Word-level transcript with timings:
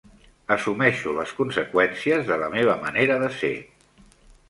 Assumeixo 0.55 1.13
les 1.17 1.35
conseqüències 1.41 2.27
de 2.33 2.41
la 2.47 2.51
meva 2.57 2.79
manera 2.89 3.23
de 3.27 3.33
ser. 3.41 3.55